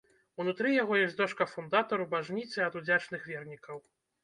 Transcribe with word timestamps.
Унутры 0.43 0.71
яго 0.75 0.93
ёсць 1.01 1.13
дошка 1.19 1.47
фундатару 1.51 2.09
бажніцы 2.15 2.57
ад 2.71 2.81
удзячных 2.83 3.31
вернікаў. 3.35 3.77